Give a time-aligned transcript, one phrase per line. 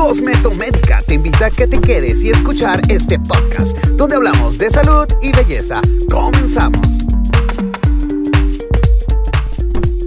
[0.00, 5.06] Cosmetomédica te invita a que te quedes y escuchar este podcast, donde hablamos de salud
[5.20, 5.82] y belleza.
[6.10, 7.04] Comenzamos.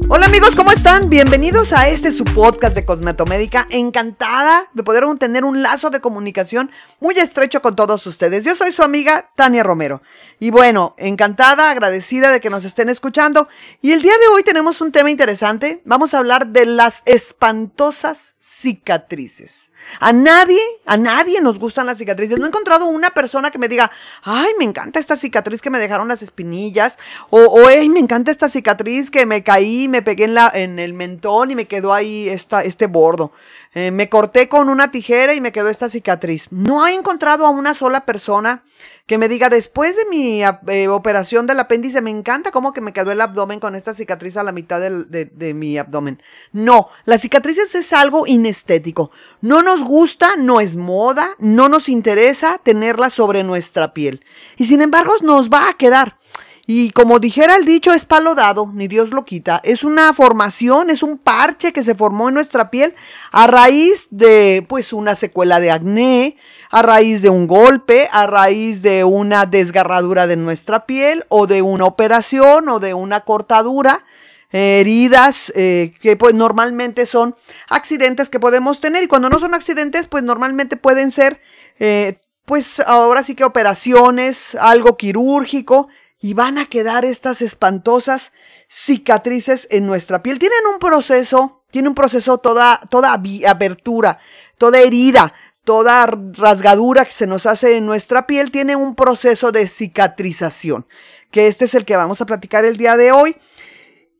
[0.09, 1.09] Hola amigos, ¿cómo están?
[1.09, 3.67] Bienvenidos a este su podcast de Cosmetomédica.
[3.69, 8.44] Encantada de poder tener un lazo de comunicación muy estrecho con todos ustedes.
[8.44, 10.01] Yo soy su amiga Tania Romero.
[10.39, 13.47] Y bueno, encantada, agradecida de que nos estén escuchando.
[13.79, 15.83] Y el día de hoy tenemos un tema interesante.
[15.85, 19.71] Vamos a hablar de las espantosas cicatrices.
[20.00, 22.40] A nadie, a nadie nos gustan las cicatrices.
[22.40, 23.91] No he encontrado una persona que me diga,
[24.24, 26.98] ay, me encanta esta cicatriz que me dejaron las espinillas,
[27.30, 30.94] o, ay, me encanta esta cicatriz que me caí, me pegué en, la, en el
[30.94, 33.32] mentón y me quedó ahí esta, este bordo.
[33.76, 36.48] Eh, me corté con una tijera y me quedó esta cicatriz.
[36.52, 38.63] No he encontrado a una sola persona
[39.08, 42.94] que me diga, después de mi eh, operación del apéndice, me encanta cómo que me
[42.94, 46.22] quedó el abdomen con esta cicatriz a la mitad de, de mi abdomen.
[46.54, 49.12] No, las cicatrices es algo inestético.
[49.41, 54.24] No nos gusta, no es moda, no nos interesa tenerlas sobre nuestra piel.
[54.55, 56.20] Y sin embargo nos va a quedar.
[56.68, 59.62] Y como dijera el dicho, es palo dado, ni Dios lo quita.
[59.63, 62.94] Es una formación, es un parche que se formó en nuestra piel
[63.32, 66.38] a raíz de, pues, una secuela de acné,
[66.69, 71.63] a raíz de un golpe, a raíz de una desgarradura de nuestra piel, o de
[71.63, 74.05] una operación, o de una cortadura.
[74.53, 77.35] Heridas eh, que pues normalmente son
[77.69, 81.41] accidentes que podemos tener y cuando no son accidentes pues normalmente pueden ser
[81.79, 85.87] eh, pues ahora sí que operaciones, algo quirúrgico
[86.21, 88.31] y van a quedar estas espantosas
[88.69, 90.39] cicatrices en nuestra piel.
[90.39, 94.19] Tienen un proceso, tiene un proceso toda, toda abertura,
[94.57, 99.67] toda herida, toda rasgadura que se nos hace en nuestra piel, tiene un proceso de
[99.67, 100.85] cicatrización,
[101.31, 103.35] que este es el que vamos a platicar el día de hoy.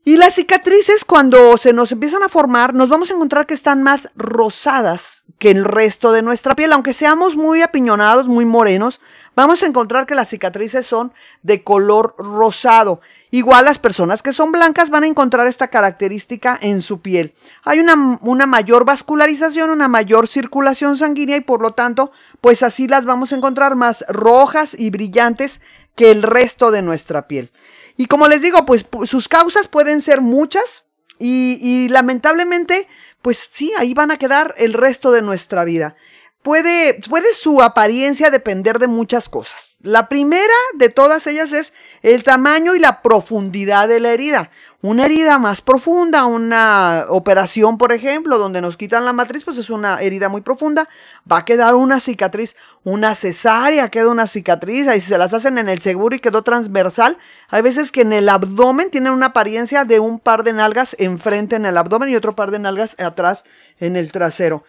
[0.06, 3.82] Y las cicatrices cuando se nos empiezan a formar, nos vamos a encontrar que están
[3.82, 9.00] más rosadas que el resto de nuestra piel, aunque seamos muy apiñonados, muy morenos,
[9.34, 13.00] vamos a encontrar que las cicatrices son de color rosado.
[13.30, 17.32] Igual las personas que son blancas van a encontrar esta característica en su piel.
[17.64, 22.88] Hay una, una mayor vascularización, una mayor circulación sanguínea y por lo tanto, pues así
[22.88, 25.62] las vamos a encontrar más rojas y brillantes
[25.96, 27.50] que el resto de nuestra piel.
[27.96, 30.84] Y como les digo, pues sus causas pueden ser muchas
[31.18, 32.88] y, y lamentablemente,
[33.22, 35.96] pues sí, ahí van a quedar el resto de nuestra vida
[36.44, 39.70] puede, puede su apariencia depender de muchas cosas.
[39.80, 41.72] La primera de todas ellas es
[42.02, 44.50] el tamaño y la profundidad de la herida.
[44.82, 49.70] Una herida más profunda, una operación, por ejemplo, donde nos quitan la matriz, pues es
[49.70, 50.86] una herida muy profunda.
[51.30, 54.86] Va a quedar una cicatriz, una cesárea, queda una cicatriz.
[54.86, 57.16] Ahí se las hacen en el seguro y quedó transversal.
[57.48, 61.56] Hay veces que en el abdomen tienen una apariencia de un par de nalgas enfrente
[61.56, 63.44] en el abdomen y otro par de nalgas atrás
[63.80, 64.64] en el trasero.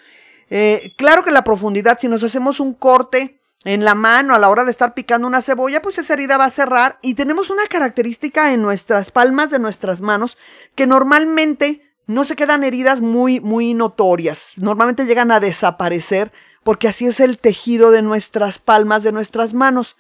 [0.50, 4.50] Eh, claro que la profundidad, si nos hacemos un corte en la mano a la
[4.50, 7.66] hora de estar picando una cebolla, pues esa herida va a cerrar y tenemos una
[7.68, 10.38] característica en nuestras palmas de nuestras manos
[10.76, 14.52] que normalmente no se quedan heridas muy, muy notorias.
[14.56, 16.32] Normalmente llegan a desaparecer
[16.64, 19.96] porque así es el tejido de nuestras palmas de nuestras manos.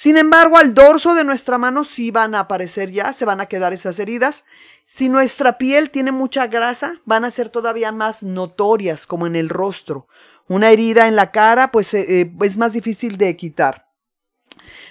[0.00, 3.44] Sin embargo, al dorso de nuestra mano sí van a aparecer ya, se van a
[3.44, 4.44] quedar esas heridas.
[4.86, 9.50] Si nuestra piel tiene mucha grasa, van a ser todavía más notorias, como en el
[9.50, 10.08] rostro.
[10.48, 13.88] Una herida en la cara, pues eh, eh, es más difícil de quitar.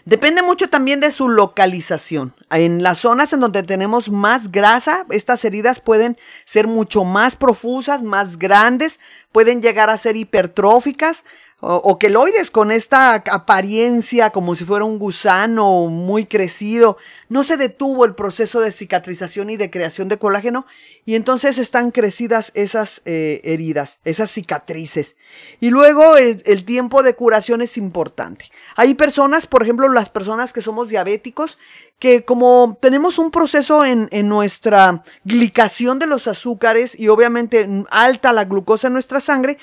[0.05, 2.35] Depende mucho también de su localización.
[2.51, 8.03] En las zonas en donde tenemos más grasa, estas heridas pueden ser mucho más profusas,
[8.03, 8.99] más grandes,
[9.31, 11.23] pueden llegar a ser hipertróficas
[11.61, 16.97] o, queloides con esta apariencia como si fuera un gusano muy crecido.
[17.27, 20.65] No se detuvo el proceso de cicatrización y de creación de colágeno
[21.03, 25.17] y entonces están crecidas esas eh, heridas, esas cicatrices.
[25.59, 28.49] Y luego el, el, tiempo de curación es importante.
[28.77, 31.57] Hay personas, por ejemplo, las personas que somos diabéticos,
[31.99, 38.31] que como tenemos un proceso en, en nuestra glicación de los azúcares y obviamente alta
[38.31, 39.57] la glucosa en nuestra sangre,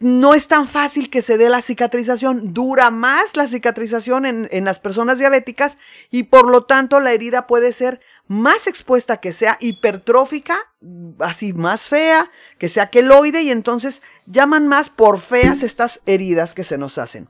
[0.00, 4.64] no es tan fácil que se dé la cicatrización, dura más la cicatrización en, en,
[4.64, 5.78] las personas diabéticas
[6.10, 10.56] y por lo tanto la herida puede ser más expuesta que sea hipertrófica,
[11.18, 16.64] así más fea, que sea queloide y entonces llaman más por feas estas heridas que
[16.64, 17.28] se nos hacen.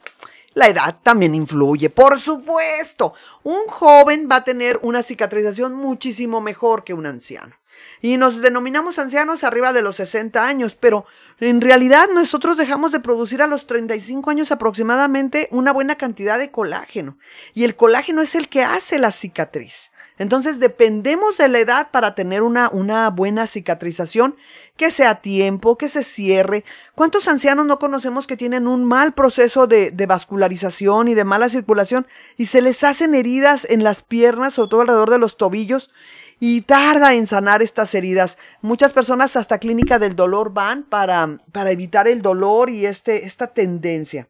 [0.55, 3.15] La edad también influye, por supuesto.
[3.45, 7.58] Un joven va a tener una cicatrización muchísimo mejor que un anciano.
[8.01, 11.07] Y nos denominamos ancianos arriba de los 60 años, pero
[11.41, 16.51] en realidad nosotros dejamos de producir a los 35 años aproximadamente una buena cantidad de
[16.51, 17.19] colágeno.
[17.55, 19.91] Y el colágeno es el que hace la cicatriz.
[20.19, 24.37] Entonces dependemos de la edad para tener una, una buena cicatrización,
[24.77, 26.65] que sea a tiempo, que se cierre.
[26.95, 31.49] ¿Cuántos ancianos no conocemos que tienen un mal proceso de, de vascularización y de mala
[31.49, 35.93] circulación y se les hacen heridas en las piernas, sobre todo alrededor de los tobillos?
[36.41, 38.39] Y tarda en sanar estas heridas.
[38.63, 43.49] Muchas personas hasta clínica del dolor van para, para evitar el dolor y este, esta
[43.49, 44.29] tendencia.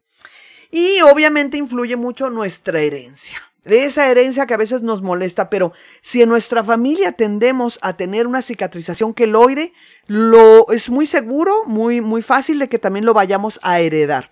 [0.71, 3.43] Y obviamente influye mucho nuestra herencia.
[3.65, 8.27] Esa herencia que a veces nos molesta, pero si en nuestra familia tendemos a tener
[8.27, 9.75] una cicatrización queloide,
[10.07, 14.31] lo es muy seguro, muy, muy fácil de que también lo vayamos a heredar.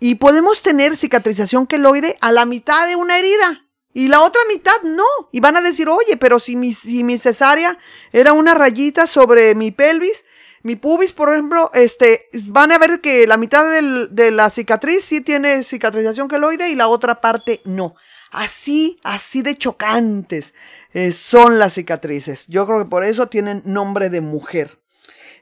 [0.00, 3.67] Y podemos tener cicatrización queloide a la mitad de una herida.
[3.98, 5.02] Y la otra mitad no.
[5.32, 7.76] Y van a decir, oye, pero si mi, si mi cesárea
[8.12, 10.24] era una rayita sobre mi pelvis,
[10.62, 15.20] mi pubis, por ejemplo, este, van a ver que la mitad de la cicatriz sí
[15.20, 17.96] tiene cicatrización queloide y la otra parte no.
[18.30, 20.54] Así, así de chocantes
[20.94, 22.46] eh, son las cicatrices.
[22.46, 24.78] Yo creo que por eso tienen nombre de mujer.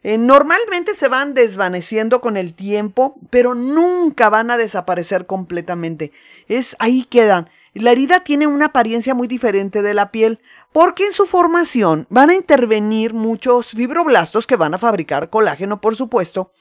[0.02, 6.12] Eh, normalmente se van desvaneciendo con el tiempo, pero nunca van a desaparecer completamente.
[6.48, 7.50] Es ahí quedan.
[7.78, 10.40] La herida tiene una apariencia muy diferente de la piel,
[10.72, 15.96] porque en su formación van a intervenir muchos fibroblastos que van a fabricar colágeno, por
[15.96, 16.52] supuesto,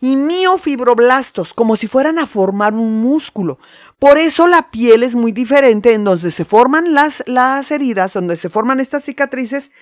[0.00, 3.58] y miofibroblastos, como si fueran a formar un músculo.
[3.98, 8.36] Por eso la piel es muy diferente en donde se forman las, las heridas, donde
[8.36, 9.72] se forman estas cicatrices,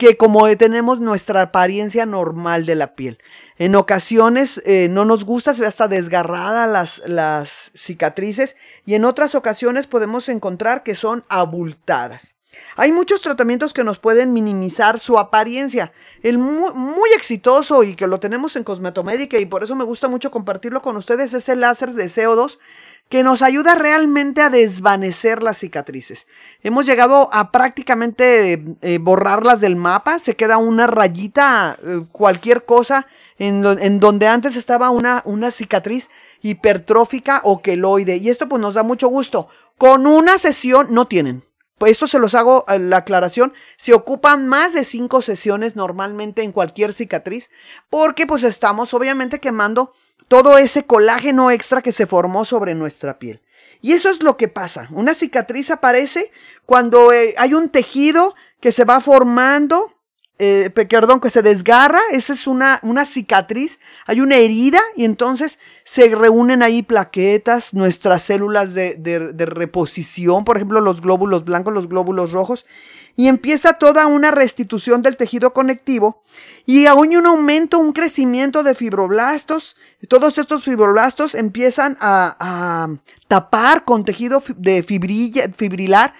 [0.00, 3.18] que como tenemos nuestra apariencia normal de la piel.
[3.58, 8.56] En ocasiones eh, no nos gusta, se ve hasta desgarrada las, las cicatrices
[8.86, 12.39] y en otras ocasiones podemos encontrar que son abultadas.
[12.76, 15.92] Hay muchos tratamientos que nos pueden minimizar su apariencia.
[16.22, 20.30] El muy, exitoso y que lo tenemos en Cosmetomédica y por eso me gusta mucho
[20.30, 22.58] compartirlo con ustedes es el láser de CO2
[23.08, 26.28] que nos ayuda realmente a desvanecer las cicatrices.
[26.62, 33.08] Hemos llegado a prácticamente eh, borrarlas del mapa, se queda una rayita, eh, cualquier cosa
[33.38, 36.08] en, en, donde antes estaba una, una cicatriz
[36.40, 38.16] hipertrófica o queloide.
[38.16, 39.48] Y esto pues nos da mucho gusto.
[39.76, 41.49] Con una sesión no tienen.
[41.86, 43.52] Esto se los hago eh, la aclaración.
[43.76, 47.50] Se ocupan más de cinco sesiones normalmente en cualquier cicatriz
[47.88, 49.92] porque pues estamos obviamente quemando
[50.28, 53.42] todo ese colágeno extra que se formó sobre nuestra piel.
[53.80, 54.88] Y eso es lo que pasa.
[54.92, 56.30] Una cicatriz aparece
[56.66, 59.94] cuando eh, hay un tejido que se va formando,
[60.42, 65.58] eh, perdón, que se desgarra, esa es una, una cicatriz, hay una herida y entonces
[65.84, 71.74] se reúnen ahí plaquetas, nuestras células de, de, de reposición, por ejemplo los glóbulos blancos,
[71.74, 72.64] los glóbulos rojos,
[73.16, 76.22] y empieza toda una restitución del tejido conectivo
[76.66, 79.76] y aún un aumento, un crecimiento de fibroblastos.
[80.08, 82.88] Todos estos fibroblastos empiezan a,
[83.28, 86.14] tapar con tejido de fibrilla, fibrilar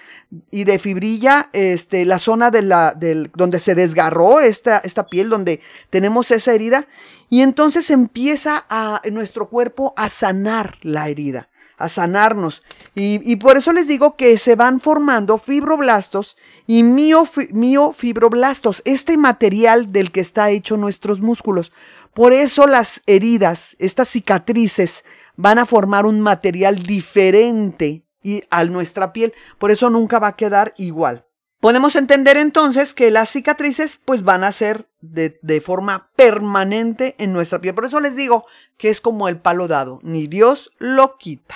[0.49, 5.29] y de fibrilla este, la zona de la, del, donde se desgarró esta, esta piel,
[5.29, 6.87] donde tenemos esa herida.
[7.29, 11.50] Y entonces empieza a, nuestro cuerpo a sanar la herida
[11.83, 12.61] a sanarnos.
[12.93, 16.35] Y, por eso les digo que se van formando fibroblastos
[16.67, 21.71] y miofibroblastos, este material del que está hecho nuestros músculos.
[22.13, 25.05] Por eso las heridas, estas cicatrices,
[25.37, 29.33] van a formar un material diferente y a nuestra piel.
[29.57, 31.25] Por eso nunca va a quedar igual.
[31.61, 37.33] Podemos entender entonces que las cicatrices pues van a ser de, de, forma permanente en
[37.33, 37.75] nuestra piel.
[37.75, 38.45] Por eso les digo
[38.77, 41.55] que es como el palo dado, ni Dios lo quita.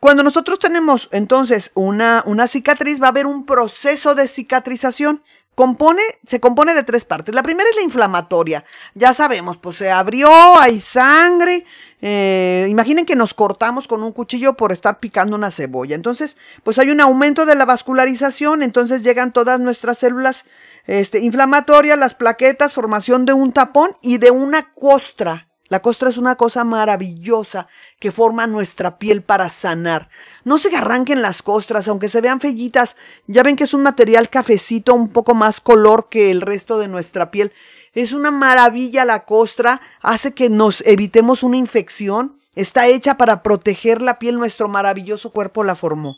[0.00, 5.22] Cuando nosotros tenemos entonces una, una cicatriz, va a haber un proceso de cicatrización.
[5.56, 7.34] Compone, se compone de tres partes.
[7.34, 8.64] La primera es la inflamatoria.
[8.94, 11.66] Ya sabemos, pues se abrió, hay sangre.
[12.00, 15.96] Eh, imaginen que nos cortamos con un cuchillo por estar picando una cebolla.
[15.96, 18.62] Entonces, pues hay un aumento de la vascularización.
[18.62, 20.44] Entonces llegan todas nuestras células
[20.86, 26.16] este, inflamatorias, las plaquetas, formación de un tapón y de una costra la costra es
[26.16, 27.68] una cosa maravillosa
[28.00, 30.08] que forma nuestra piel para sanar.
[30.44, 32.96] No se arranquen las costras, aunque se vean fellitas.
[33.26, 36.88] Ya ven que es un material cafecito, un poco más color que el resto de
[36.88, 37.52] nuestra piel.
[37.92, 42.40] Es una maravilla la costra, hace que nos evitemos una infección.
[42.54, 46.16] Está hecha para proteger la piel, nuestro maravilloso cuerpo la formó.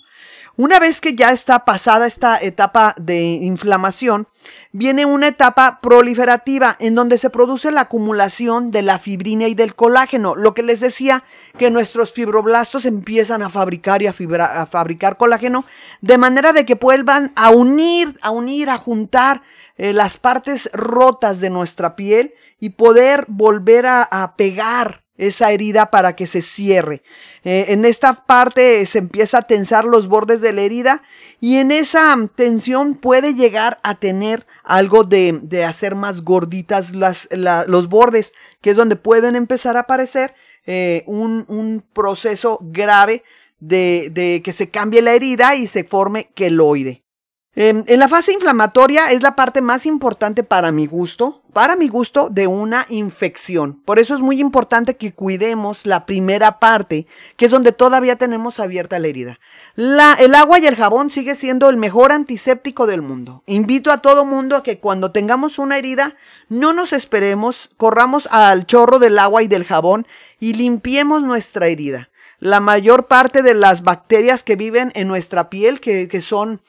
[0.60, 4.28] Una vez que ya está pasada esta etapa de inflamación,
[4.72, 9.74] viene una etapa proliferativa en donde se produce la acumulación de la fibrina y del
[9.74, 10.34] colágeno.
[10.34, 11.24] Lo que les decía,
[11.56, 14.12] que nuestros fibroblastos empiezan a fabricar y a,
[14.66, 15.64] fabricar colágeno
[16.02, 19.40] de manera de que vuelvan a unir, a unir, a juntar
[19.78, 26.16] eh, las partes rotas de nuestra piel y poder volver a pegar esa herida para
[26.16, 27.02] que se cierre.
[27.44, 31.02] Eh, en esta parte se empieza a tensar los bordes de la herida
[31.40, 37.88] y en esa tensión puede llegar a tener algo de, hacer más gorditas las, los
[37.88, 40.34] bordes, que es donde pueden empezar a aparecer
[40.66, 43.22] eh, un, un, proceso grave
[43.58, 47.02] de, de que se cambie la herida y se forme queloide.
[47.56, 52.28] En, la fase inflamatoria es la parte más importante para mi gusto, para mi gusto
[52.30, 53.82] de una infección.
[53.84, 58.60] Por eso es muy importante que cuidemos la primera parte, que es donde todavía tenemos
[58.60, 59.40] abierta la herida.
[59.74, 63.42] La, el agua y el jabón sigue siendo el mejor antiséptico del mundo.
[63.46, 66.14] Invito a todo mundo a que cuando tengamos una herida,
[66.48, 70.06] no nos esperemos, corramos al chorro del agua y del jabón
[70.38, 72.10] y limpiemos nuestra herida.
[72.38, 76.62] La mayor parte de las bacterias que viven en nuestra piel, que, que son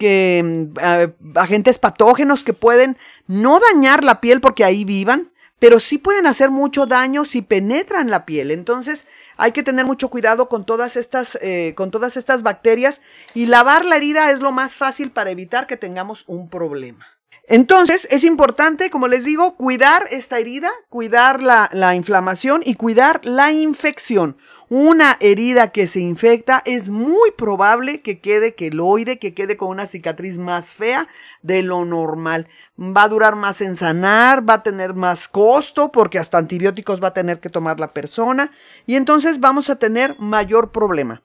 [0.00, 2.96] que mm, agentes patógenos que pueden
[3.28, 5.30] no dañar la piel porque ahí vivan,
[5.60, 8.50] pero sí pueden hacer mucho daño si penetran la piel.
[8.50, 13.02] Entonces hay que tener mucho cuidado con todas estas, eh, con todas estas bacterias
[13.34, 17.06] y lavar la herida es lo más fácil para evitar que tengamos un problema.
[17.50, 23.20] Entonces, es importante, como les digo, cuidar esta herida, cuidar la, la, inflamación y cuidar
[23.24, 24.36] la infección.
[24.68, 29.88] Una herida que se infecta es muy probable que quede queloide, que quede con una
[29.88, 31.08] cicatriz más fea
[31.42, 32.46] de lo normal.
[32.78, 37.08] Va a durar más en sanar, va a tener más costo porque hasta antibióticos va
[37.08, 38.52] a tener que tomar la persona
[38.86, 41.20] y entonces vamos a tener mayor problema.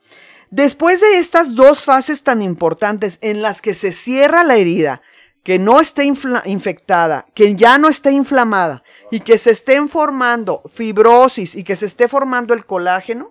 [0.50, 5.02] Después de estas dos fases tan importantes en las que se cierra la herida,
[5.46, 11.54] que no esté infectada, que ya no esté inflamada y que se estén formando fibrosis
[11.54, 13.30] y que se esté formando el colágeno,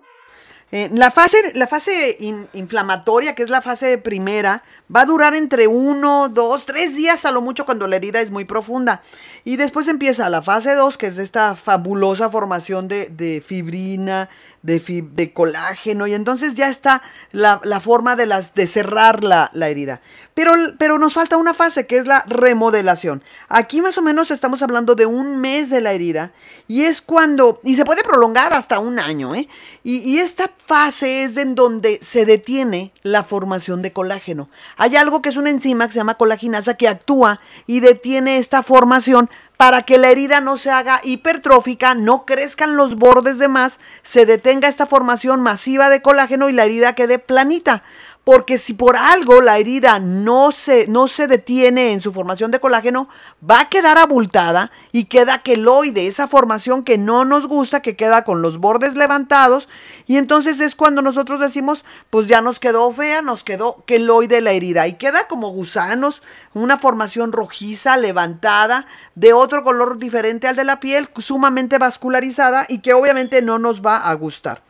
[0.72, 2.18] eh, la fase, la fase
[2.52, 7.30] inflamatoria, que es la fase primera, va a durar entre uno, dos, tres días a
[7.30, 9.00] lo mucho cuando la herida es muy profunda.
[9.44, 14.28] Y después empieza la fase 2, que es esta fabulosa formación de, fibrina,
[14.62, 20.00] de, colágeno, y entonces ya está la, forma de, las, de cerrar la, la, herida.
[20.34, 23.22] Pero, pero nos falta una fase, que es la remodelación.
[23.48, 26.32] Aquí más o menos estamos hablando de un mes de la herida,
[26.66, 29.48] y es cuando, y se puede prolongar hasta un año, ¿eh?
[29.84, 34.48] Y, y esta fase es en donde se detiene la formación de colágeno.
[34.76, 38.62] Hay algo que es una enzima que se llama colaginasa que actúa y detiene esta
[38.62, 43.78] formación para que la herida no se haga hipertrófica, no crezcan los bordes de más,
[44.02, 47.82] se detenga esta formación masiva de colágeno y la herida quede planita.
[48.26, 52.58] Porque si por algo la herida no se, no se detiene en su formación de
[52.58, 53.08] colágeno,
[53.48, 58.24] va a quedar abultada y queda queloide, esa formación que no nos gusta, que queda
[58.24, 59.68] con los bordes levantados.
[60.08, 64.50] Y entonces es cuando nosotros decimos, pues ya nos quedó fea, nos quedó queloide la
[64.50, 64.88] herida.
[64.88, 70.80] Y queda como gusanos, una formación rojiza, levantada, de otro color diferente al de la
[70.80, 74.64] piel, sumamente vascularizada y que obviamente no nos va a gustar.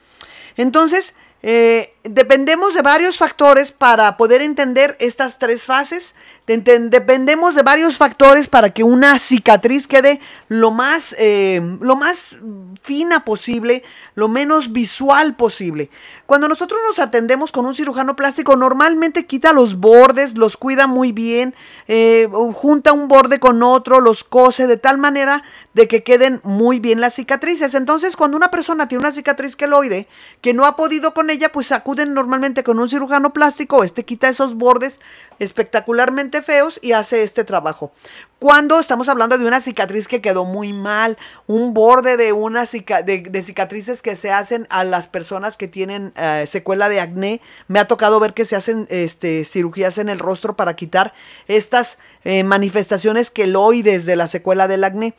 [0.59, 1.15] Entonces,
[1.49, 6.17] eh, dependemos de varios factores para poder entender estas tres fases.
[6.47, 12.37] Dependemos de varios factores para que una cicatriz quede lo más, eh, lo más
[12.81, 13.83] fina posible,
[14.15, 15.91] lo menos visual posible.
[16.25, 21.11] Cuando nosotros nos atendemos con un cirujano plástico, normalmente quita los bordes, los cuida muy
[21.11, 21.53] bien,
[21.89, 25.43] eh, junta un borde con otro, los cose de tal manera
[25.75, 27.75] de que queden muy bien las cicatrices.
[27.75, 30.07] Entonces, cuando una persona tiene una cicatriz queloide
[30.43, 34.29] que no ha podido con ella, pues acuden normalmente con un cirujano plástico, este quita
[34.29, 35.01] esos bordes
[35.39, 37.93] espectacularmente feos y hace este trabajo.
[38.39, 41.17] Cuando estamos hablando de una cicatriz que quedó muy mal,
[41.47, 46.45] un borde de una de, cicatrices que se hacen a las personas que tienen eh,
[46.47, 50.55] secuela de acné, me ha tocado ver que se hacen este, cirugías en el rostro
[50.55, 51.15] para quitar
[51.49, 55.15] estas eh, manifestaciones queloides de la secuela del acné.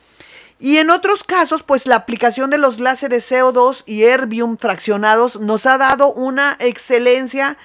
[0.60, 5.68] Y en otros casos, pues la aplicación de los láseres CO2 y Erbium fraccionados nos
[5.68, 7.58] ha dado una excelencia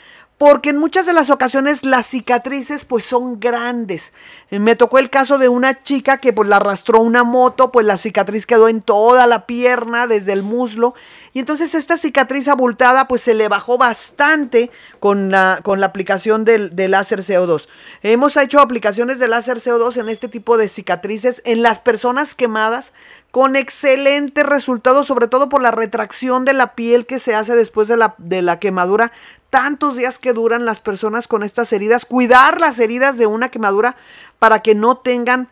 [0.42, 4.10] porque en muchas de las ocasiones las cicatrices pues son grandes.
[4.50, 7.86] Eh, me tocó el caso de una chica que pues la arrastró una moto, pues
[7.86, 10.96] la cicatriz quedó en toda la pierna, desde el muslo,
[11.32, 16.44] y entonces esta cicatriz abultada pues se le bajó bastante con la, con la aplicación
[16.44, 17.68] del, del láser CO2.
[18.02, 22.92] Hemos hecho aplicaciones de láser CO2 en este tipo de cicatrices en las personas quemadas
[23.32, 27.88] con excelente resultado, sobre todo por la retracción de la piel que se hace después
[27.88, 29.10] de la, de la quemadura
[29.50, 33.96] tantos días que duran las personas con estas heridas, cuidar las heridas de una quemadura
[34.38, 35.48] para que no tengan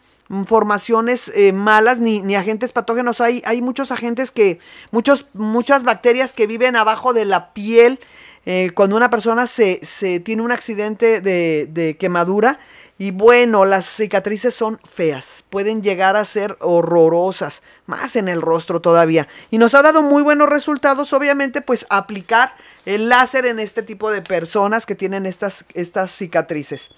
[0.47, 3.21] formaciones eh, malas ni, ni, agentes patógenos.
[3.21, 4.59] Hay, hay muchos agentes que,
[4.91, 8.01] muchos, muchas bacterias que viven abajo de la piel.
[8.47, 12.59] Eh, cuando una persona se, se tiene un accidente de, de, quemadura.
[13.01, 18.81] Y bueno, las cicatrices son feas, pueden llegar a ser horrorosas, más en el rostro
[18.81, 19.27] todavía.
[19.51, 22.55] Y nos ha dado muy buenos resultados, obviamente, pues aplicar
[22.85, 26.91] el láser en este tipo de personas que tienen estas, estas cicatrices.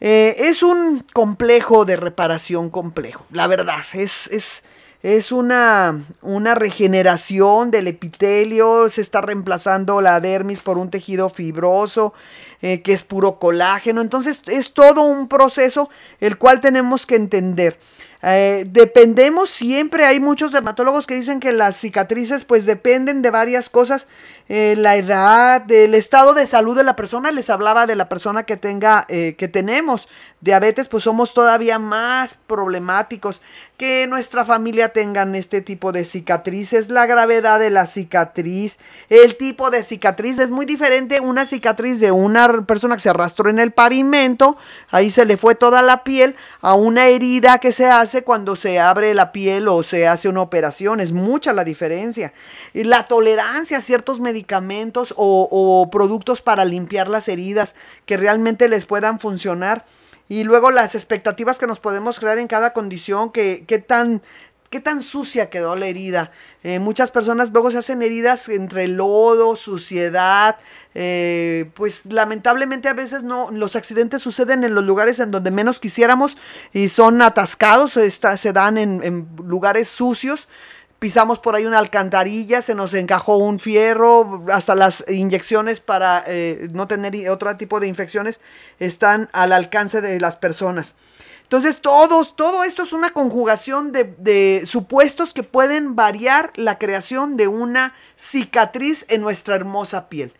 [0.00, 4.62] Eh, es un complejo de reparación complejo, la verdad, es, es,
[5.02, 12.14] es una, una, regeneración del epitelio, se está reemplazando la dermis por un tejido fibroso,
[12.66, 17.78] eh, que es puro colágeno, entonces es todo un proceso el cual tenemos que entender.
[18.22, 23.68] Eh, dependemos siempre, hay muchos dermatólogos que dicen que las cicatrices pues dependen de varias
[23.68, 24.06] cosas,
[24.46, 28.42] eh, la edad, del estado de salud de la persona, les hablaba de la persona
[28.42, 30.06] que tenga, eh, que tenemos.
[30.42, 33.40] Diabetes, pues somos todavía más problemáticos.
[33.78, 39.70] Que nuestra familia tengan este tipo de cicatrices, la gravedad de la cicatriz, el tipo
[39.70, 43.72] de cicatriz es muy diferente una cicatriz de una persona que se arrastró en el
[43.72, 44.56] pavimento,
[44.90, 48.78] ahí se le fue toda la piel, a una herida que se hace cuando se
[48.78, 52.32] abre la piel o se hace una operación, es mucha la diferencia.
[52.74, 54.33] Y la tolerancia a ciertos medicamentos
[55.16, 57.74] o, o productos para limpiar las heridas
[58.06, 59.84] que realmente les puedan funcionar
[60.28, 64.22] y luego las expectativas que nos podemos crear en cada condición, que, qué tan,
[64.70, 66.32] qué tan sucia quedó la herida.
[66.62, 70.56] Eh, muchas personas luego se hacen heridas entre lodo, suciedad,
[70.94, 75.78] eh, pues lamentablemente a veces no, los accidentes suceden en los lugares en donde menos
[75.78, 76.38] quisiéramos
[76.72, 80.48] y son atascados, se dan en lugares sucios
[81.04, 86.70] pisamos por ahí una alcantarilla, se nos encajó un fierro, hasta las inyecciones para eh,
[86.72, 88.40] no tener otro tipo de infecciones
[88.78, 90.94] están al alcance de las personas.
[91.42, 97.36] Entonces, todos, todo esto es una conjugación de, de, supuestos que pueden variar la creación
[97.36, 100.32] de una cicatriz en nuestra hermosa piel.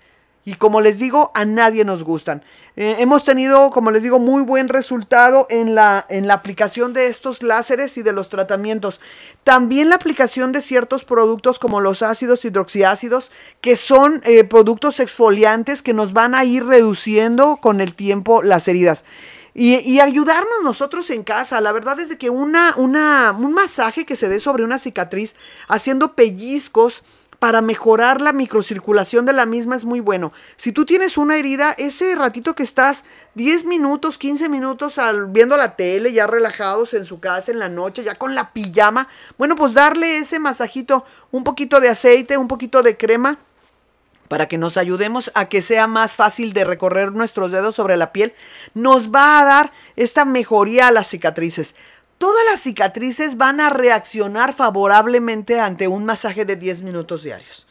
[0.47, 2.43] Y como les digo, a nadie nos gustan.
[2.77, 7.07] Eh, hemos tenido, como les digo, muy buen resultado en la, en la aplicación de
[7.07, 9.01] estos láseres y de los tratamientos.
[9.43, 13.31] También la aplicación de ciertos productos como los ácidos hidroxiácidos,
[13.63, 18.69] que son eh, productos exfoliantes que nos van a ir reduciendo con el tiempo las
[18.69, 19.05] heridas.
[19.57, 21.61] Y, y, ayudarnos nosotros en casa.
[21.61, 25.37] La verdad es de que una, una, un masaje que se dé sobre una cicatriz
[25.69, 27.05] haciendo pellizcos
[27.45, 30.33] para mejorar la microcirculación de la misma es muy bueno.
[30.57, 33.05] Si tú tienes una herida, ese ratito que estás
[33.35, 37.69] 10 minutos, 15 minutos al, viendo la tele, ya relajados en su casa en la
[37.69, 42.49] noche, ya con la pijama, bueno, pues darle ese masajito, un poquito de aceite, un
[42.49, 43.39] poquito de crema
[44.29, 48.13] para que nos ayudemos a que sea más fácil de recorrer nuestros dedos sobre la
[48.13, 48.35] piel,
[48.73, 51.75] nos va a dar esta mejoría a las cicatrices.
[52.19, 57.67] Todas las cicatrices van a reaccionar favorablemente ante un masaje de 10 minutos diarios.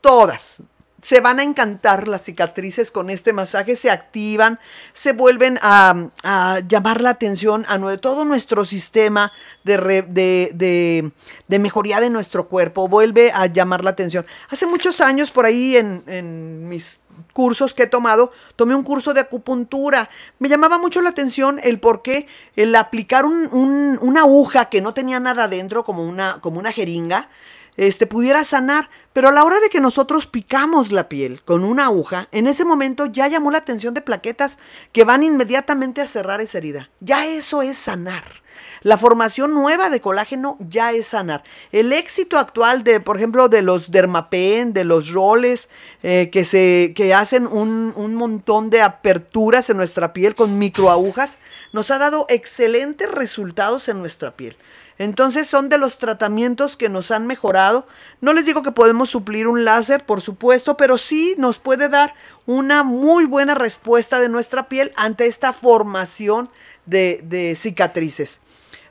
[0.00, 0.58] Todas.
[1.02, 4.60] Se van a encantar las cicatrices con este masaje, se activan,
[4.92, 9.32] se vuelven a, a llamar la atención a todo nuestro sistema
[9.64, 11.10] de, re, de, de,
[11.48, 14.24] de, mejoría de nuestro cuerpo, vuelve a llamar la atención.
[14.48, 17.00] Hace muchos años por ahí en, en mis
[17.32, 20.08] cursos que he tomado, tomé un curso de acupuntura.
[20.38, 24.80] Me llamaba mucho la atención el por qué el aplicar un, un, una aguja que
[24.80, 27.28] no tenía nada dentro, como una, como una jeringa,
[27.76, 28.88] este, pudiera sanar.
[29.12, 32.64] Pero a la hora de que nosotros picamos la piel con una aguja, en ese
[32.64, 34.58] momento ya llamó la atención de plaquetas
[34.92, 36.90] que van inmediatamente a cerrar esa herida.
[37.00, 38.42] Ya eso es sanar.
[38.82, 41.44] La formación nueva de colágeno ya es sanar.
[41.70, 45.68] El éxito actual de, por ejemplo, de los dermapen, de los roles,
[46.02, 51.38] eh, que, se, que hacen un, un montón de aperturas en nuestra piel con microagujas,
[51.72, 54.56] nos ha dado excelentes resultados en nuestra piel.
[55.02, 57.88] Entonces son de los tratamientos que nos han mejorado.
[58.20, 62.14] No les digo que podemos suplir un láser, por supuesto, pero sí nos puede dar
[62.46, 66.48] una muy buena respuesta de nuestra piel ante esta formación
[66.86, 68.38] de, cicatrices.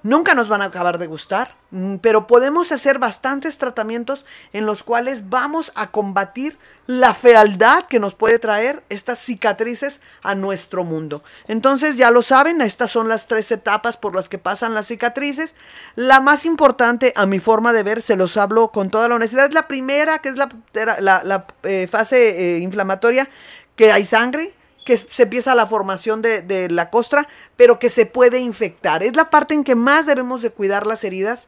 [0.03, 4.81] Nunca nos van a acabar de gustar, mm, pero podemos hacer bastantes tratamientos en los
[4.83, 11.23] cuales vamos a combatir la fealdad que nos puede traer estas cicatrices a nuestro mundo.
[11.47, 15.55] Entonces ya lo saben, estas son las tres etapas por las que pasan las cicatrices.
[15.95, 19.45] La más importante, a mi forma de ver, se los hablo con toda la honestidad,
[19.45, 23.29] es la primera, que es la, eh, fase eh, inflamatoria,
[23.75, 28.39] que hay sangre, que se empieza la formación de, la costra, pero que se puede
[28.39, 29.03] infectar.
[29.03, 31.47] Es la parte en que más debemos de cuidar las heridas.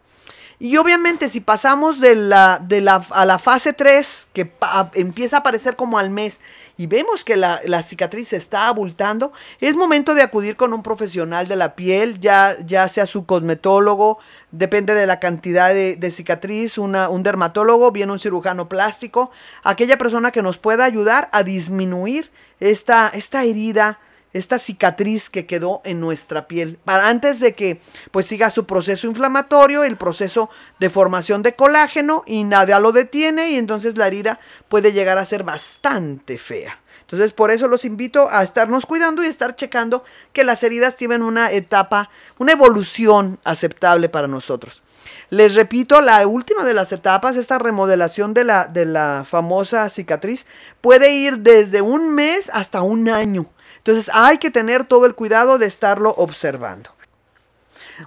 [0.59, 4.51] Y obviamente si pasamos de la, de la, a la fase 3, que
[4.93, 6.39] empieza a aparecer como al mes,
[6.77, 11.47] y vemos que la, cicatriz se está abultando, es momento de acudir con un profesional
[11.47, 14.19] de la piel, ya, ya sea su cosmetólogo,
[14.51, 19.31] depende de la cantidad de, cicatriz, un dermatólogo, bien un cirujano plástico,
[19.63, 22.31] aquella persona que nos pueda ayudar a disminuir
[22.71, 23.99] esta, esta herida
[24.33, 27.79] esta cicatriz que quedó en nuestra piel, para antes de que
[28.11, 30.49] pues siga su proceso inflamatorio, el proceso
[30.79, 35.25] de formación de colágeno y nada lo detiene y entonces la herida puede llegar a
[35.25, 36.79] ser bastante fea.
[37.01, 41.21] Entonces por eso los invito a estarnos cuidando y estar checando que las heridas tienen
[41.21, 44.81] una etapa, una evolución aceptable para nosotros.
[45.29, 50.45] Les repito, la última de las etapas, esta remodelación de la, de la famosa cicatriz,
[50.81, 53.47] puede ir desde un mes hasta un año.
[53.77, 56.91] Entonces hay que tener todo el cuidado de estarlo observando.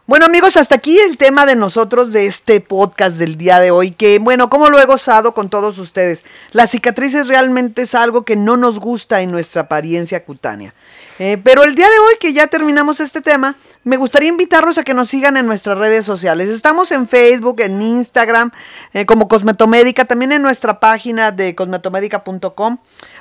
[0.05, 3.93] Bueno amigos, hasta aquí el tema de nosotros de este podcast del día de hoy,
[3.93, 8.37] que bueno, como lo he gozado con todos ustedes, las cicatrices realmente es algo que
[8.37, 10.75] no nos gusta en nuestra apariencia cutánea.
[11.19, 14.83] Eh, pero el día de hoy que ya terminamos este tema, me gustaría invitarlos a
[14.83, 16.49] que nos sigan en nuestras redes sociales.
[16.49, 18.51] Estamos en Facebook, en Instagram,
[18.93, 22.79] eh, como Cosmetomédica, también en nuestra página de cosmetomédica.com,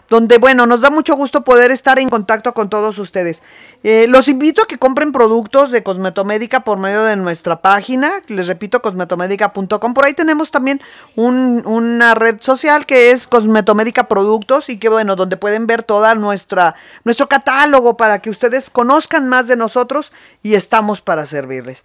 [0.09, 3.41] donde, bueno, nos da mucho gusto poder estar en contacto con todos ustedes.
[3.83, 8.47] Eh, los invito a que compren productos de Cosmetomédica por medio de nuestra página, les
[8.47, 9.93] repito, cosmetomédica.com.
[9.93, 10.81] Por ahí tenemos también
[11.15, 16.75] una red social que es Cosmetomédica Productos y que, bueno, donde pueden ver toda nuestra,
[17.05, 20.11] nuestro catálogo para que ustedes conozcan más de nosotros
[20.43, 21.83] y estamos para servirles.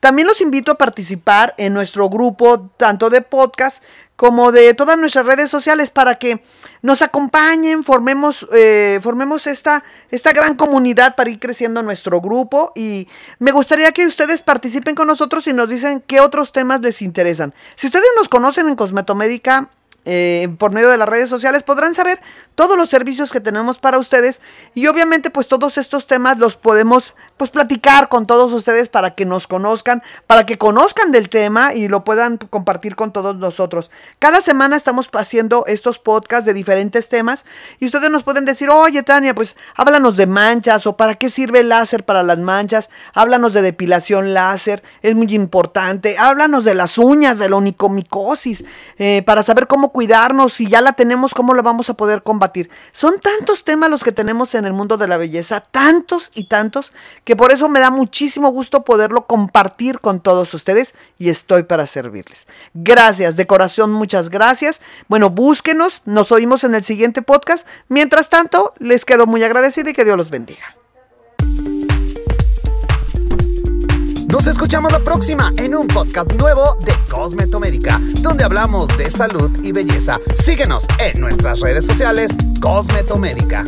[0.00, 3.82] También los invito a participar en nuestro grupo, tanto de podcast
[4.16, 6.42] como de todas nuestras redes sociales, para que
[6.82, 12.72] nos acompañen, formemos, eh, formemos esta, esta gran comunidad para ir creciendo nuestro grupo.
[12.74, 17.02] Y me gustaría que ustedes participen con nosotros y nos dicen qué otros temas les
[17.02, 17.52] interesan.
[17.74, 19.68] Si ustedes nos conocen en Cosmetomédica,
[20.06, 22.20] eh, por medio de las redes sociales podrán saber
[22.54, 24.40] todos los servicios que tenemos para ustedes
[24.72, 29.26] y obviamente pues todos estos temas los podemos pues platicar con todos ustedes para que
[29.26, 33.90] nos conozcan, para que conozcan del tema y lo puedan compartir con todos nosotros.
[34.18, 37.44] Cada semana estamos haciendo estos podcasts de diferentes temas
[37.80, 41.60] y ustedes nos pueden decir, oye Tania, pues háblanos de manchas o para qué sirve
[41.60, 46.96] el láser para las manchas, háblanos de depilación láser, es muy importante, háblanos de las
[46.96, 48.64] uñas, de la onicomicosis,
[48.98, 52.68] eh, para saber cómo cuidarnos, si ya la tenemos, cómo la vamos a poder combatir.
[52.92, 56.92] Son tantos temas los que tenemos en el mundo de la belleza, tantos y tantos
[57.24, 61.86] que por eso me da muchísimo gusto poderlo compartir con todos ustedes y estoy para
[61.86, 62.46] servirles.
[62.74, 64.82] Gracias, de corazón, muchas gracias.
[65.08, 67.66] Bueno, búsquenos, nos oímos en el siguiente podcast.
[67.88, 70.76] Mientras tanto, les quedo muy agradecida y que Dios los bendiga.
[74.36, 79.72] Nos escuchamos la próxima en un podcast nuevo de Cosmetomédica, donde hablamos de salud y
[79.72, 80.20] belleza.
[80.44, 83.64] Síguenos en nuestras redes sociales Cosmetomédica.